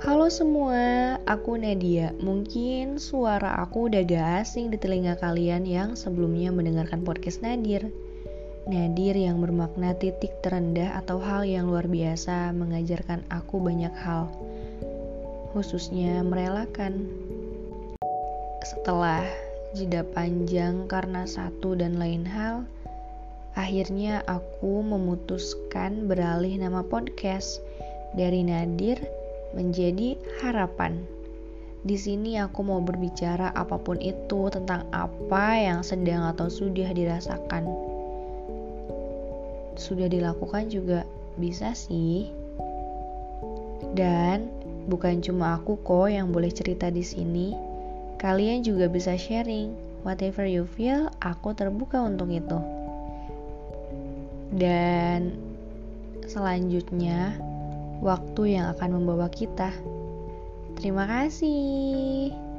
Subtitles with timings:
[0.00, 2.16] Halo semua, aku Nadia.
[2.24, 7.92] Mungkin suara aku udah gak asing di telinga kalian yang sebelumnya mendengarkan podcast Nadir.
[8.64, 14.32] Nadir yang bermakna titik terendah atau hal yang luar biasa mengajarkan aku banyak hal,
[15.52, 17.04] khususnya merelakan.
[18.64, 19.20] Setelah
[19.76, 22.64] jeda panjang karena satu dan lain hal,
[23.52, 27.60] akhirnya aku memutuskan beralih nama podcast
[28.16, 29.19] dari Nadir
[29.54, 31.02] menjadi harapan.
[31.80, 37.64] Di sini aku mau berbicara apa pun itu tentang apa yang sedang atau sudah dirasakan.
[39.80, 41.08] Sudah dilakukan juga
[41.40, 42.28] bisa sih.
[43.96, 44.52] Dan
[44.92, 47.56] bukan cuma aku kok yang boleh cerita di sini.
[48.20, 49.72] Kalian juga bisa sharing.
[50.04, 52.60] Whatever you feel, aku terbuka untuk itu.
[54.52, 55.36] Dan
[56.28, 57.36] selanjutnya
[58.00, 59.72] waktu yang akan membawa kita.
[60.76, 62.49] Terima kasih.